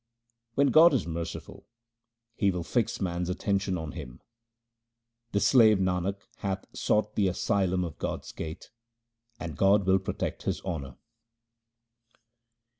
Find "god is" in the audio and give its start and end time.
0.71-1.05